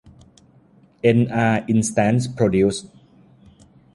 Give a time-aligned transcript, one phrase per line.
[1.01, 2.83] เอ็นอาร์ อินสแตนท์ โปรดิวซ์